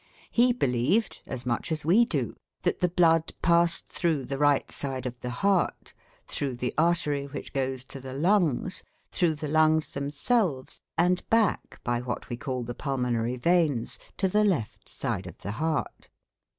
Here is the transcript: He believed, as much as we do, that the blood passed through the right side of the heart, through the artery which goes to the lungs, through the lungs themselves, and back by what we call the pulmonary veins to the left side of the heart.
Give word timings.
He 0.31 0.51
believed, 0.51 1.21
as 1.27 1.45
much 1.45 1.71
as 1.71 1.85
we 1.85 2.05
do, 2.05 2.33
that 2.63 2.79
the 2.79 2.89
blood 2.89 3.33
passed 3.43 3.85
through 3.85 4.23
the 4.25 4.39
right 4.39 4.71
side 4.71 5.05
of 5.05 5.19
the 5.19 5.29
heart, 5.29 5.93
through 6.25 6.55
the 6.55 6.73
artery 6.75 7.25
which 7.27 7.53
goes 7.53 7.83
to 7.83 7.99
the 7.99 8.13
lungs, 8.15 8.81
through 9.11 9.35
the 9.35 9.47
lungs 9.47 9.91
themselves, 9.93 10.81
and 10.97 11.21
back 11.29 11.79
by 11.83 12.01
what 12.01 12.29
we 12.29 12.35
call 12.35 12.63
the 12.63 12.73
pulmonary 12.73 13.35
veins 13.37 13.99
to 14.17 14.27
the 14.27 14.43
left 14.43 14.89
side 14.89 15.27
of 15.27 15.37
the 15.43 15.51
heart. 15.51 16.09